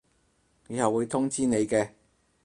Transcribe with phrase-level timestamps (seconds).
[0.67, 1.91] 以後會通知你嘅